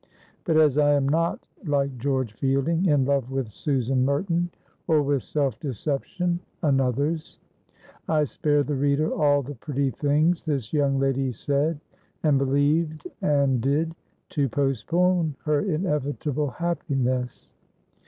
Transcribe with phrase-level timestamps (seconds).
[0.45, 4.49] But, as I am not, like George Fielding, in love with Susan Merton,
[4.87, 7.37] or with self deception (another's),
[8.09, 11.79] I spare the reader all the pretty things this young lady said
[12.23, 13.93] and believed and did,
[14.29, 17.47] to postpone her inevitable happiness.